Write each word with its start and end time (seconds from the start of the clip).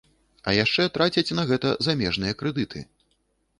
А 0.47 0.53
яшчэ 0.55 0.85
трацяць 0.95 1.35
на 1.41 1.45
гэта 1.53 1.75
замежныя 1.89 2.33
крэдыты. 2.43 2.85